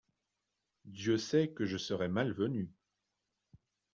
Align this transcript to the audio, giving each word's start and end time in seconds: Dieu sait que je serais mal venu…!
Dieu 0.87 1.19
sait 1.19 1.49
que 1.49 1.63
je 1.65 1.77
serais 1.77 2.07
mal 2.09 2.31
venu…! 2.33 2.71